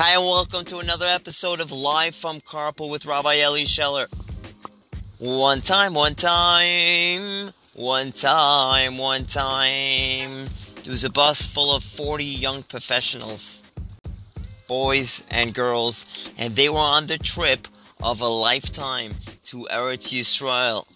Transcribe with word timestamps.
Hi, 0.00 0.14
and 0.14 0.24
welcome 0.24 0.64
to 0.66 0.78
another 0.78 1.08
episode 1.08 1.60
of 1.60 1.72
Live 1.72 2.14
from 2.14 2.40
Carpool 2.40 2.88
with 2.88 3.04
Rabbi 3.04 3.40
Eli 3.40 3.64
Scheller. 3.64 4.06
One 5.18 5.60
time, 5.60 5.92
one 5.92 6.14
time, 6.14 7.52
one 7.74 8.12
time, 8.12 8.96
one 8.96 9.26
time. 9.26 10.46
There 10.84 10.92
was 10.92 11.02
a 11.02 11.10
bus 11.10 11.46
full 11.46 11.74
of 11.74 11.82
40 11.82 12.24
young 12.24 12.62
professionals, 12.62 13.66
boys 14.68 15.24
and 15.32 15.52
girls, 15.52 16.06
and 16.38 16.54
they 16.54 16.68
were 16.68 16.76
on 16.76 17.06
the 17.06 17.18
trip 17.18 17.66
of 18.00 18.20
a 18.20 18.28
lifetime 18.28 19.16
to 19.46 19.66
Eretz 19.68 20.14
Yisrael. 20.14 20.86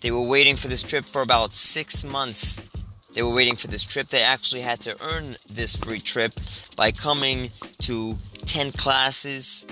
They 0.00 0.10
were 0.10 0.26
waiting 0.26 0.56
for 0.56 0.68
this 0.68 0.82
trip 0.82 1.04
for 1.04 1.20
about 1.20 1.52
six 1.52 2.02
months. 2.02 2.58
They 3.14 3.22
were 3.22 3.32
waiting 3.32 3.54
for 3.54 3.68
this 3.68 3.84
trip. 3.84 4.08
They 4.08 4.22
actually 4.22 4.62
had 4.62 4.80
to 4.80 4.96
earn 5.00 5.36
this 5.48 5.76
free 5.76 6.00
trip 6.00 6.32
by 6.76 6.90
coming 6.90 7.50
to 7.82 8.16
10 8.44 8.72
classes 8.72 9.66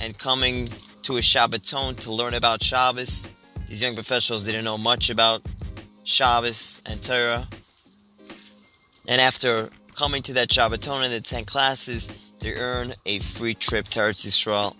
and 0.00 0.18
coming 0.18 0.68
to 1.02 1.16
a 1.16 1.20
Shabbaton 1.20 1.98
to 2.00 2.12
learn 2.12 2.34
about 2.34 2.62
Shabbos. 2.62 3.28
These 3.68 3.80
young 3.80 3.94
professionals 3.94 4.42
didn't 4.42 4.64
know 4.64 4.76
much 4.76 5.08
about 5.08 5.42
Shabbos 6.02 6.82
and 6.84 7.00
Torah. 7.00 7.46
And 9.06 9.20
after 9.20 9.70
coming 9.94 10.22
to 10.22 10.32
that 10.32 10.48
Shabbaton 10.48 11.04
and 11.04 11.12
the 11.12 11.20
10 11.20 11.44
classes, 11.44 12.08
they 12.40 12.54
earn 12.54 12.94
a 13.06 13.20
free 13.20 13.54
trip 13.54 13.86
to 13.88 14.00
Eretz 14.00 14.26
Yisrael. 14.26 14.74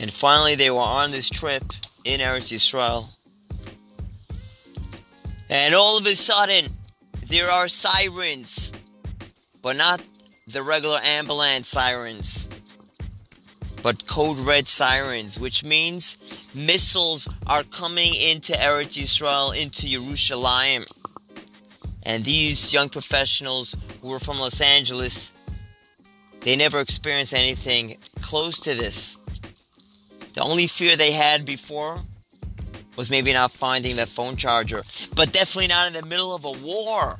And 0.00 0.12
finally, 0.12 0.56
they 0.56 0.70
were 0.70 0.78
on 0.78 1.12
this 1.12 1.30
trip 1.30 1.62
in 2.04 2.18
Eretz 2.18 2.52
Yisrael. 2.52 3.10
And 5.48 5.74
all 5.74 5.98
of 5.98 6.06
a 6.06 6.14
sudden, 6.14 6.66
there 7.30 7.48
are 7.48 7.68
sirens, 7.68 8.72
but 9.62 9.76
not 9.76 10.02
the 10.48 10.64
regular 10.64 10.98
ambulance 11.04 11.68
sirens, 11.68 12.48
but 13.84 14.04
code 14.08 14.36
red 14.40 14.66
sirens, 14.66 15.38
which 15.38 15.62
means 15.62 16.18
missiles 16.56 17.28
are 17.46 17.62
coming 17.62 18.14
into 18.14 18.52
Eretz 18.54 18.98
Yisrael, 18.98 19.56
into 19.56 19.86
Yerushalayim. 19.86 20.84
And 22.02 22.24
these 22.24 22.72
young 22.72 22.88
professionals 22.88 23.76
who 24.02 24.08
were 24.08 24.18
from 24.18 24.40
Los 24.40 24.60
Angeles, 24.60 25.32
they 26.40 26.56
never 26.56 26.80
experienced 26.80 27.32
anything 27.32 27.96
close 28.20 28.58
to 28.58 28.74
this. 28.74 29.18
The 30.34 30.42
only 30.42 30.66
fear 30.66 30.96
they 30.96 31.12
had 31.12 31.44
before 31.44 32.00
was 33.00 33.08
maybe 33.08 33.32
not 33.32 33.50
finding 33.50 33.96
that 33.96 34.08
phone 34.08 34.36
charger, 34.36 34.82
but 35.16 35.32
definitely 35.32 35.68
not 35.68 35.86
in 35.86 35.94
the 35.94 36.04
middle 36.04 36.34
of 36.34 36.44
a 36.44 36.52
war. 36.52 37.18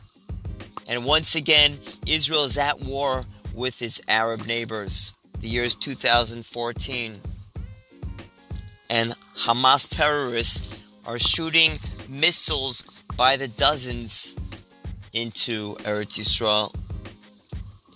And 0.86 1.06
once 1.06 1.34
again, 1.34 1.78
Israel 2.06 2.44
is 2.44 2.58
at 2.58 2.80
war 2.80 3.24
with 3.54 3.80
its 3.80 3.98
Arab 4.06 4.44
neighbors. 4.44 5.14
The 5.38 5.48
year 5.48 5.64
is 5.64 5.74
2014. 5.74 7.22
And 8.90 9.14
Hamas 9.38 9.88
terrorists 9.88 10.82
are 11.06 11.18
shooting 11.18 11.78
missiles 12.10 12.82
by 13.16 13.38
the 13.38 13.48
dozens 13.48 14.36
into 15.14 15.76
Eretz 15.76 16.18
Yisrael, 16.18 16.74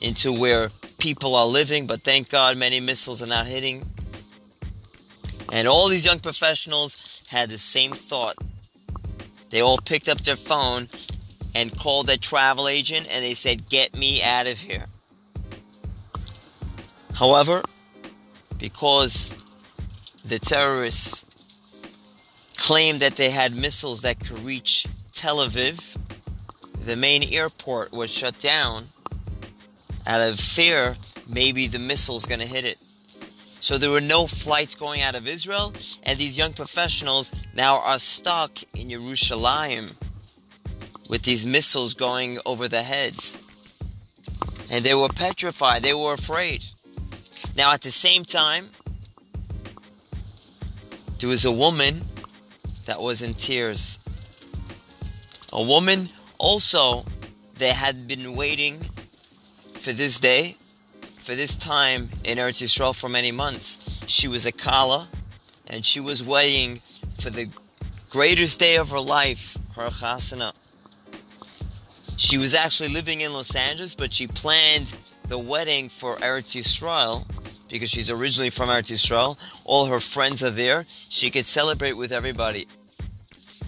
into 0.00 0.32
where 0.32 0.70
people 0.96 1.34
are 1.34 1.46
living, 1.46 1.86
but 1.86 2.00
thank 2.00 2.30
God 2.30 2.56
many 2.56 2.80
missiles 2.80 3.20
are 3.20 3.26
not 3.26 3.46
hitting. 3.46 3.84
And 5.52 5.68
all 5.68 5.90
these 5.90 6.06
young 6.06 6.20
professionals 6.20 7.13
had 7.34 7.50
the 7.50 7.58
same 7.58 7.90
thought. 7.90 8.36
They 9.50 9.60
all 9.60 9.78
picked 9.78 10.08
up 10.08 10.20
their 10.20 10.36
phone 10.36 10.88
and 11.54 11.76
called 11.76 12.06
their 12.06 12.16
travel 12.16 12.68
agent 12.68 13.08
and 13.10 13.24
they 13.24 13.34
said, 13.34 13.68
Get 13.68 13.96
me 13.96 14.22
out 14.22 14.46
of 14.46 14.58
here. 14.58 14.86
However, 17.14 17.62
because 18.58 19.36
the 20.24 20.38
terrorists 20.38 21.24
claimed 22.56 23.00
that 23.00 23.16
they 23.16 23.30
had 23.30 23.54
missiles 23.54 24.02
that 24.02 24.20
could 24.20 24.38
reach 24.40 24.86
Tel 25.12 25.38
Aviv, 25.38 25.96
the 26.84 26.96
main 26.96 27.22
airport 27.22 27.92
was 27.92 28.10
shut 28.10 28.38
down 28.38 28.86
out 30.06 30.20
of 30.20 30.38
fear 30.38 30.96
maybe 31.28 31.66
the 31.66 31.78
missile's 31.78 32.26
going 32.26 32.40
to 32.40 32.46
hit 32.46 32.64
it. 32.64 32.78
So 33.64 33.78
there 33.78 33.88
were 33.88 34.02
no 34.02 34.26
flights 34.26 34.74
going 34.74 35.00
out 35.00 35.14
of 35.14 35.26
Israel, 35.26 35.72
and 36.02 36.18
these 36.18 36.36
young 36.36 36.52
professionals 36.52 37.32
now 37.54 37.80
are 37.80 37.98
stuck 37.98 38.58
in 38.74 38.90
Jerusalem 38.90 39.92
with 41.08 41.22
these 41.22 41.46
missiles 41.46 41.94
going 41.94 42.38
over 42.44 42.68
their 42.68 42.84
heads. 42.84 43.38
And 44.70 44.84
they 44.84 44.92
were 44.92 45.08
petrified, 45.08 45.82
they 45.82 45.94
were 45.94 46.12
afraid. 46.12 46.66
Now, 47.56 47.72
at 47.72 47.80
the 47.80 47.90
same 47.90 48.26
time, 48.26 48.68
there 51.18 51.30
was 51.30 51.46
a 51.46 51.50
woman 51.50 52.02
that 52.84 53.00
was 53.00 53.22
in 53.22 53.32
tears. 53.32 53.98
A 55.54 55.62
woman 55.62 56.10
also 56.36 57.06
that 57.54 57.76
had 57.76 58.06
been 58.06 58.36
waiting 58.36 58.84
for 59.72 59.94
this 59.94 60.20
day 60.20 60.58
for 61.24 61.34
this 61.34 61.56
time 61.56 62.10
in 62.22 62.36
Eretz 62.36 62.62
Yisrael 62.62 62.94
for 62.94 63.08
many 63.08 63.32
months. 63.32 63.98
She 64.06 64.28
was 64.28 64.44
a 64.44 64.52
Kala, 64.52 65.08
and 65.66 65.84
she 65.84 65.98
was 65.98 66.22
waiting 66.22 66.82
for 67.18 67.30
the 67.30 67.48
greatest 68.10 68.60
day 68.60 68.76
of 68.76 68.90
her 68.90 69.00
life, 69.00 69.56
her 69.74 69.88
chasana. 69.88 70.52
She 72.18 72.36
was 72.36 72.54
actually 72.54 72.90
living 72.90 73.22
in 73.22 73.32
Los 73.32 73.56
Angeles, 73.56 73.94
but 73.94 74.12
she 74.12 74.26
planned 74.26 74.94
the 75.26 75.38
wedding 75.38 75.88
for 75.88 76.16
Eretz 76.16 76.60
Yisrael 76.60 77.26
because 77.70 77.88
she's 77.88 78.10
originally 78.10 78.50
from 78.50 78.68
Eretz 78.68 78.92
Yisrael. 78.92 79.38
All 79.64 79.86
her 79.86 80.00
friends 80.00 80.44
are 80.44 80.50
there. 80.50 80.84
She 80.86 81.30
could 81.30 81.46
celebrate 81.46 81.94
with 81.94 82.12
everybody. 82.12 82.68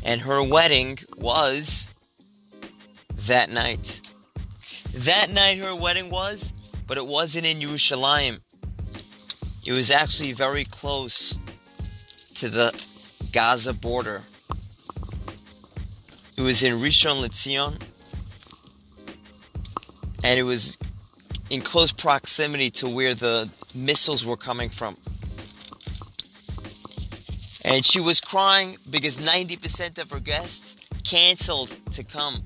And 0.05 0.21
her 0.21 0.43
wedding 0.43 0.99
was 1.17 1.95
that 3.27 3.49
night. 3.51 4.03
That 4.93 5.31
night, 5.31 5.59
her 5.59 5.75
wedding 5.75 6.11
was 6.11 6.53
but 6.87 6.99
it 6.99 7.07
wasn't 7.07 7.47
in 7.47 7.61
Yerushalayim. 7.61 8.41
It 9.65 9.77
was 9.77 9.91
actually 9.91 10.33
very 10.33 10.65
close 10.65 11.39
to 12.35 12.49
the 12.49 12.71
Gaza 13.33 13.73
border. 13.73 14.23
It 16.37 16.43
was 16.43 16.63
in 16.63 16.75
Rishon 16.75 17.25
LeZion, 17.25 17.81
and 20.23 20.39
it 20.39 20.45
was 20.45 20.79
in 21.51 21.63
close 21.63 21.93
proximity 21.93 22.71
to 22.71 22.89
where 22.89 23.15
the 23.15 23.49
missiles 23.75 24.25
were 24.25 24.37
coming 24.37 24.71
from. 24.71 24.97
And 27.65 27.85
she 27.85 28.01
was 28.01 28.21
crying 28.21 28.77
because 28.91 29.17
90% 29.17 29.99
of 29.99 30.11
her 30.11 30.21
guests 30.21 30.77
canceled 31.03 31.77
to 31.93 32.05
come. 32.05 32.45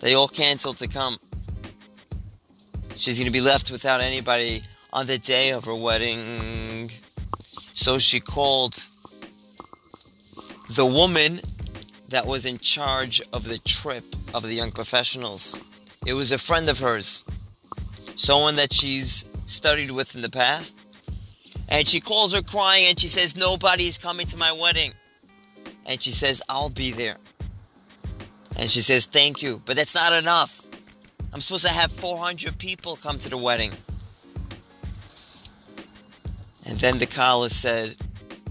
They 0.00 0.14
all 0.14 0.28
canceled 0.28 0.76
to 0.78 0.88
come. 0.88 1.18
She's 2.94 3.18
going 3.18 3.26
to 3.26 3.32
be 3.32 3.40
left 3.40 3.70
without 3.70 4.00
anybody 4.00 4.62
on 4.92 5.06
the 5.06 5.18
day 5.18 5.50
of 5.50 5.64
her 5.64 5.74
wedding. 5.74 6.90
So 7.72 7.98
she 7.98 8.20
called 8.20 8.88
the 10.70 10.84
woman 10.84 11.40
that 12.08 12.26
was 12.26 12.44
in 12.44 12.58
charge 12.58 13.22
of 13.32 13.44
the 13.44 13.58
trip 13.58 14.04
of 14.34 14.42
the 14.42 14.54
young 14.54 14.72
professionals. 14.72 15.58
It 16.06 16.14
was 16.14 16.32
a 16.32 16.38
friend 16.38 16.68
of 16.68 16.78
hers, 16.80 17.24
someone 18.16 18.56
that 18.56 18.72
she's 18.72 19.24
studied 19.46 19.90
with 19.90 20.14
in 20.14 20.22
the 20.22 20.30
past. 20.30 20.78
And 21.68 21.86
she 21.86 22.00
calls 22.00 22.34
her 22.34 22.42
crying 22.42 22.86
and 22.88 22.98
she 22.98 23.06
says, 23.06 23.36
Nobody's 23.36 23.96
coming 23.96 24.26
to 24.26 24.36
my 24.36 24.52
wedding. 24.52 24.92
And 25.86 26.02
she 26.02 26.10
says, 26.10 26.42
I'll 26.48 26.68
be 26.68 26.90
there. 26.90 27.16
And 28.56 28.68
she 28.68 28.80
says, 28.80 29.06
Thank 29.06 29.40
you. 29.40 29.62
But 29.64 29.76
that's 29.76 29.94
not 29.94 30.12
enough. 30.12 30.59
I'm 31.32 31.40
supposed 31.40 31.66
to 31.66 31.72
have 31.72 31.92
400 31.92 32.58
people 32.58 32.96
come 32.96 33.18
to 33.20 33.28
the 33.28 33.38
wedding. 33.38 33.72
And 36.66 36.78
then 36.78 36.98
the 36.98 37.06
caller 37.06 37.48
said, 37.48 37.96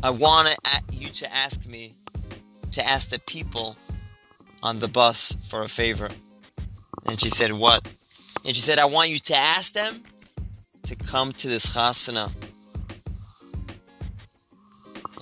I 0.01 0.11
want 0.11 0.55
you 0.91 1.09
to 1.09 1.35
ask 1.35 1.65
me 1.65 1.93
to 2.71 2.87
ask 2.87 3.09
the 3.09 3.19
people 3.19 3.77
on 4.63 4.79
the 4.79 4.87
bus 4.87 5.35
for 5.49 5.61
a 5.63 5.67
favor. 5.67 6.09
And 7.05 7.19
she 7.19 7.29
said, 7.29 7.51
What? 7.53 7.87
And 8.45 8.55
she 8.55 8.61
said, 8.61 8.79
I 8.79 8.85
want 8.85 9.09
you 9.09 9.19
to 9.19 9.35
ask 9.35 9.73
them 9.73 10.03
to 10.83 10.95
come 10.95 11.31
to 11.33 11.47
this 11.47 11.75
chasana. 11.75 12.31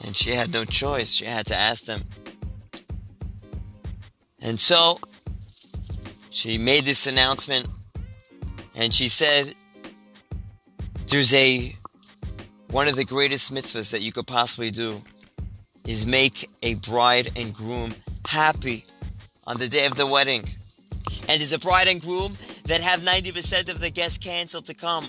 And 0.06 0.16
she 0.16 0.32
had 0.32 0.52
no 0.52 0.64
choice. 0.64 1.12
She 1.12 1.26
had 1.26 1.46
to 1.48 1.56
ask 1.56 1.86
them. 1.86 2.04
And 4.42 4.60
so 4.60 5.00
she 6.38 6.60
made 6.60 6.86
this 6.86 7.08
announcement 7.08 7.68
and 8.76 8.94
she 8.94 9.10
said 9.10 9.56
there's 11.08 11.34
a 11.34 11.76
one 12.70 12.88
of 12.88 12.96
the 12.96 13.04
greatest 13.04 13.52
mitzvahs 13.52 13.92
that 13.92 14.02
you 14.02 14.12
could 14.12 14.28
possibly 14.28 14.70
do 14.70 15.02
is 15.88 16.06
make 16.06 16.48
a 16.62 16.76
bride 16.76 17.32
and 17.36 17.56
groom 17.56 17.96
happy 18.28 18.86
on 19.48 19.58
the 19.58 19.68
day 19.68 19.88
of 19.88 19.96
the 19.96 20.06
wedding. 20.06 20.48
And 21.28 21.40
there's 21.40 21.54
a 21.54 21.60
bride 21.60 21.88
and 21.88 22.00
groom 22.00 22.38
that 22.66 22.82
have 22.82 23.00
90% 23.00 23.70
of 23.70 23.80
the 23.80 23.90
guests 23.90 24.20
canceled 24.20 24.68
to 24.68 24.76
come. 24.76 25.08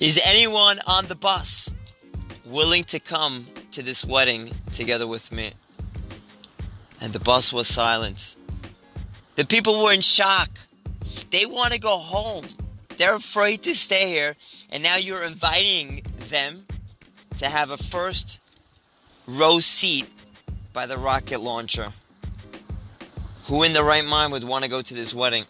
Is 0.00 0.20
anyone 0.26 0.80
on 0.88 1.06
the 1.06 1.14
bus 1.14 1.76
willing 2.44 2.82
to 2.84 2.98
come 2.98 3.46
to 3.70 3.84
this 3.84 4.04
wedding 4.04 4.50
together 4.72 5.06
with 5.06 5.30
me? 5.30 5.52
And 7.00 7.12
the 7.12 7.20
bus 7.20 7.52
was 7.52 7.68
silent. 7.68 8.36
The 9.36 9.44
people 9.44 9.82
were 9.82 9.92
in 9.92 10.00
shock. 10.00 10.48
They 11.30 11.44
want 11.44 11.72
to 11.72 11.78
go 11.78 11.96
home. 11.98 12.46
They're 12.96 13.16
afraid 13.16 13.62
to 13.62 13.74
stay 13.74 14.08
here. 14.08 14.34
And 14.70 14.82
now 14.82 14.96
you're 14.96 15.22
inviting 15.22 16.00
them 16.30 16.66
to 17.38 17.46
have 17.46 17.70
a 17.70 17.76
first 17.76 18.40
row 19.26 19.58
seat 19.60 20.08
by 20.72 20.86
the 20.86 20.96
rocket 20.96 21.40
launcher. 21.40 21.92
Who 23.44 23.62
in 23.62 23.74
the 23.74 23.84
right 23.84 24.04
mind 24.04 24.32
would 24.32 24.42
want 24.42 24.64
to 24.64 24.70
go 24.70 24.80
to 24.80 24.94
this 24.94 25.14
wedding? 25.14 25.44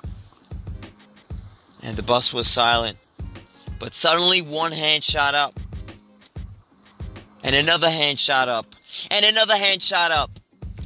And 1.83 1.97
the 1.97 2.03
bus 2.03 2.35
was 2.35 2.49
silent. 2.49 2.97
But 3.79 3.95
suddenly 3.95 4.43
one 4.43 4.73
hand 4.73 5.05
shot 5.05 5.35
up. 5.35 5.59
And 7.45 7.55
another 7.55 7.89
hand 7.89 8.19
shot 8.19 8.49
up. 8.49 8.67
And 9.11 9.25
another 9.25 9.57
hand 9.57 9.81
shot 9.81 10.11
up. 10.11 10.36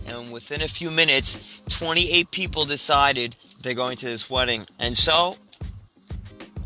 And 0.06 0.32
within 0.32 0.62
a 0.62 0.68
few 0.68 0.90
minutes, 0.90 1.60
28 1.68 2.30
people 2.30 2.64
decided 2.64 3.36
they're 3.60 3.74
going 3.74 3.96
to 3.98 4.06
this 4.06 4.28
wedding. 4.28 4.66
And 4.78 4.96
so, 4.96 5.36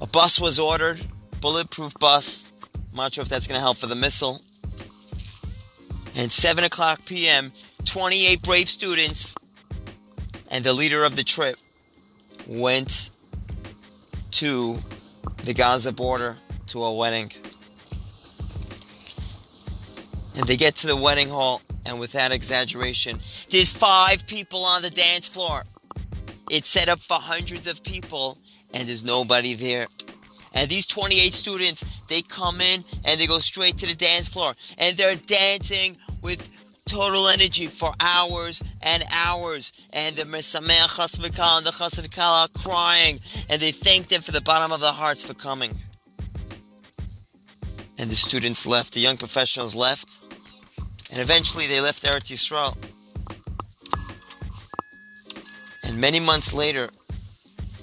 a 0.01 0.07
bus 0.07 0.41
was 0.41 0.59
ordered, 0.59 1.01
bulletproof 1.41 1.95
bus. 2.01 2.51
I'm 2.91 2.97
not 2.97 3.15
sure 3.15 3.23
if 3.23 3.29
that's 3.29 3.47
going 3.47 3.59
to 3.59 3.63
help 3.63 3.77
for 3.77 3.87
the 3.87 3.95
missile. 3.95 4.41
And 6.17 6.31
7 6.31 6.65
o'clock 6.65 7.05
p.m., 7.05 7.53
28 7.85 8.43
brave 8.43 8.69
students 8.69 9.37
and 10.51 10.65
the 10.65 10.73
leader 10.73 11.03
of 11.03 11.17
the 11.17 11.25
trip 11.25 11.57
went 12.47 13.11
to 14.31 14.79
the 15.45 15.53
Gaza 15.53 15.93
border 15.93 16.37
to 16.69 16.83
a 16.85 16.95
wedding. 16.95 17.33
And 20.37 20.47
they 20.47 20.57
get 20.57 20.77
to 20.77 20.87
the 20.87 20.97
wedding 20.97 21.29
hall, 21.29 21.63
and 21.87 21.99
without 21.99 22.33
exaggeration, 22.33 23.19
there's 23.51 23.73
five 23.73 24.27
people 24.27 24.65
on 24.65 24.83
the 24.83 24.91
dance 24.91 25.29
floor. 25.29 25.63
It's 26.51 26.69
set 26.69 26.89
up 26.89 27.01
for 27.01 27.17
hundreds 27.17 27.67
of 27.67 27.83
people, 27.83 28.39
and 28.73 28.89
there's 28.89 29.03
nobody 29.03 29.55
there. 29.55 29.87
And 30.53 30.71
these 30.71 30.87
28 30.87 31.35
students, 31.35 31.85
they 32.09 32.23
come 32.23 32.61
in 32.61 32.85
and 33.05 33.21
they 33.21 33.27
go 33.27 33.39
straight 33.39 33.77
to 33.79 33.87
the 33.87 33.95
dance 33.95 34.29
floor, 34.29 34.55
and 34.79 34.97
they're 34.97 35.17
dancing 35.17 35.97
with 36.23 36.49
total 36.87 37.29
energy 37.29 37.67
for 37.67 37.93
hours 38.01 38.63
and 38.83 39.05
hours. 39.11 39.73
And 39.93 40.17
the 40.17 40.23
Mesameh 40.23 40.89
Chasvikal 40.89 41.59
and 41.59 41.67
the 41.67 41.73
Chasvikal 41.73 42.45
are 42.45 42.49
crying, 42.49 43.21
and 43.49 43.61
they 43.61 43.73
thank 43.73 44.09
them 44.09 44.23
for 44.23 44.33
the 44.33 44.41
bottom 44.41 44.71
of 44.71 44.81
their 44.81 44.93
hearts 44.93 45.25
for 45.25 45.35
coming. 45.35 45.79
And 47.99 48.11
the 48.11 48.17
students 48.17 48.67
left, 48.67 48.95
the 48.95 49.01
young 49.01 49.17
professionals 49.17 49.75
left, 49.75 50.24
and 51.15 51.23
eventually 51.23 51.69
they 51.69 51.81
left 51.81 52.03
Eretz 52.03 52.33
Yisrael. 52.33 52.77
And 55.85 56.01
many 56.01 56.19
months 56.19 56.53
later, 56.53 56.91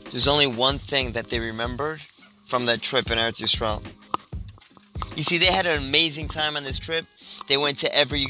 there's 0.10 0.28
only 0.28 0.48
one 0.48 0.78
thing 0.78 1.14
that 1.14 1.30
they 1.30 1.40
remembered 1.40 2.02
from 2.44 2.66
that 2.66 2.82
trip 2.82 3.10
in 3.10 3.18
Eretz 3.18 3.42
Yisrael. 3.42 3.82
You 5.16 5.24
see, 5.24 5.38
they 5.38 5.46
had 5.46 5.66
an 5.66 5.78
amazing 5.78 6.28
time 6.28 6.58
on 6.58 6.66
this 6.66 6.78
trip. 6.78 7.06
They 7.48 7.56
went 7.56 7.78
to 7.80 7.96
every 7.96 8.28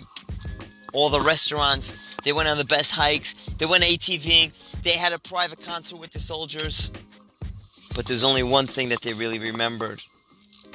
all 0.93 1.09
the 1.09 1.21
restaurants. 1.21 2.15
They 2.23 2.31
went 2.31 2.47
on 2.47 2.59
the 2.59 2.65
best 2.65 2.91
hikes. 2.91 3.33
They 3.57 3.65
went 3.65 3.83
ATVing. 3.83 4.83
They 4.83 4.97
had 4.97 5.13
a 5.13 5.19
private 5.19 5.65
concert 5.65 5.97
with 5.97 6.11
the 6.11 6.19
soldiers. 6.19 6.91
But 7.95 8.05
there's 8.05 8.23
only 8.23 8.43
one 8.43 8.67
thing 8.67 8.89
that 8.89 9.01
they 9.01 9.13
really 9.13 9.39
remembered. 9.39 10.03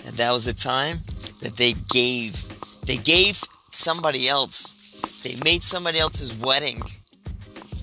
And 0.04 0.16
that 0.16 0.32
was 0.32 0.46
the 0.46 0.52
time 0.52 1.02
that 1.42 1.56
they 1.56 1.74
gave. 1.74 2.44
They 2.84 2.96
gave 2.96 3.40
somebody 3.76 4.28
else. 4.28 4.74
They 5.22 5.36
made 5.36 5.62
somebody 5.62 5.98
else's 5.98 6.34
wedding. 6.34 6.82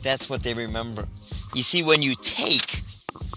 That's 0.01 0.29
what 0.29 0.43
they 0.43 0.53
remember. 0.53 1.07
You 1.53 1.63
see, 1.63 1.83
when 1.83 2.01
you 2.01 2.15
take, 2.15 2.81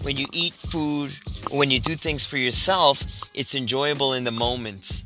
when 0.01 0.17
you 0.17 0.27
eat 0.33 0.53
food, 0.53 1.11
when 1.51 1.71
you 1.71 1.79
do 1.79 1.95
things 1.95 2.25
for 2.25 2.37
yourself, 2.37 3.03
it's 3.33 3.55
enjoyable 3.55 4.13
in 4.13 4.23
the 4.23 4.31
moment. 4.31 5.03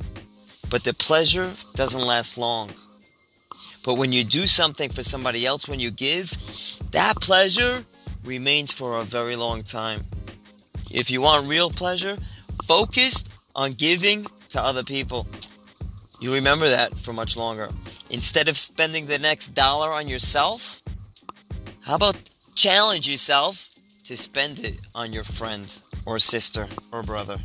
But 0.70 0.84
the 0.84 0.94
pleasure 0.94 1.52
doesn't 1.76 2.02
last 2.02 2.38
long. 2.38 2.72
But 3.84 3.96
when 3.96 4.14
you 4.14 4.24
do 4.24 4.48
something 4.48 4.90
for 4.90 5.04
somebody 5.04 5.46
else, 5.46 5.68
when 5.68 5.80
you 5.80 5.92
give, 5.92 6.32
that 6.92 7.16
pleasure 7.20 7.84
remains 8.24 8.72
for 8.72 9.00
a 9.00 9.04
very 9.04 9.36
long 9.36 9.64
time. 9.64 10.06
If 10.92 11.10
you 11.10 11.22
want 11.22 11.48
real 11.48 11.70
pleasure, 11.70 12.18
focus 12.66 13.24
on 13.56 13.74
giving 13.74 14.28
to 14.50 14.62
other 14.62 14.84
people. 14.84 15.28
You 16.22 16.32
remember 16.36 16.70
that 16.70 16.96
for 16.96 17.14
much 17.14 17.36
longer. 17.36 17.70
Instead 18.12 18.48
of 18.48 18.56
spending 18.56 19.08
the 19.08 19.18
next 19.18 19.56
dollar 19.56 19.90
on 19.90 20.08
yourself, 20.08 20.84
how 21.82 21.96
about 21.96 22.16
challenge 22.54 23.10
yourself 23.10 23.70
to 24.04 24.16
spend 24.16 24.60
it 24.60 24.76
on 24.94 25.14
your 25.14 25.24
friend 25.24 25.82
or 26.06 26.20
sister 26.20 26.68
or 26.92 27.02
brother? 27.02 27.40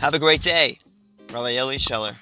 Have 0.00 0.14
a 0.14 0.18
great 0.18 0.42
day. 0.42 0.80
Rabbi 1.32 1.52
Eli 1.52 1.76
Scheller. 1.76 2.16